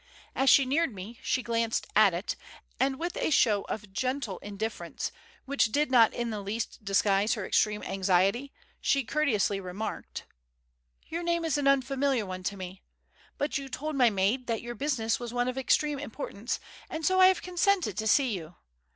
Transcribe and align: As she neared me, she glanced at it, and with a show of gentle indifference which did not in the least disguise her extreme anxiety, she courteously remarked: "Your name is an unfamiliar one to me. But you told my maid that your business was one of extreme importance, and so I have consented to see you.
As 0.33 0.49
she 0.49 0.65
neared 0.65 0.95
me, 0.95 1.19
she 1.21 1.43
glanced 1.43 1.85
at 1.95 2.11
it, 2.11 2.35
and 2.79 2.97
with 2.97 3.15
a 3.17 3.29
show 3.29 3.61
of 3.65 3.93
gentle 3.93 4.39
indifference 4.39 5.11
which 5.45 5.71
did 5.71 5.91
not 5.91 6.11
in 6.11 6.31
the 6.31 6.41
least 6.41 6.83
disguise 6.83 7.35
her 7.35 7.45
extreme 7.45 7.83
anxiety, 7.83 8.51
she 8.81 9.03
courteously 9.05 9.59
remarked: 9.59 10.25
"Your 11.05 11.21
name 11.21 11.45
is 11.45 11.59
an 11.59 11.67
unfamiliar 11.67 12.25
one 12.25 12.41
to 12.45 12.57
me. 12.57 12.81
But 13.37 13.59
you 13.59 13.69
told 13.69 13.95
my 13.95 14.09
maid 14.09 14.47
that 14.47 14.63
your 14.63 14.73
business 14.73 15.19
was 15.19 15.33
one 15.35 15.47
of 15.47 15.55
extreme 15.55 15.99
importance, 15.99 16.59
and 16.89 17.05
so 17.05 17.19
I 17.21 17.27
have 17.27 17.43
consented 17.43 17.95
to 17.99 18.07
see 18.07 18.33
you. 18.35 18.55